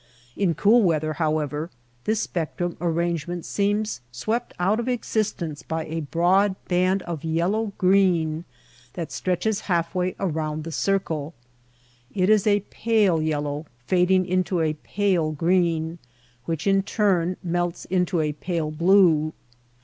[0.35, 1.69] In cool weather, however,
[2.05, 7.71] this spectrum arrange ment seems swept out of existence by a broad band of yellow
[7.77, 8.43] green
[8.93, 11.35] that stretches half way around the circle.
[12.15, 15.99] It is a pale yellow fading into a pale green,
[16.45, 19.33] which in turn melts into a pale blue.